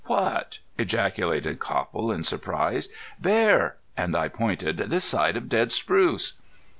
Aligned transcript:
"What?" 0.05 0.57
ejaculated 0.79 1.59
Copple, 1.59 2.11
in 2.11 2.23
surprise. 2.23 2.89
"Bear!" 3.19 3.75
and 3.95 4.15
I 4.17 4.29
pointed. 4.29 4.77
"This 4.89 5.03
side 5.05 5.37
of 5.37 5.47
dead 5.47 5.71
spruce." 5.71 6.33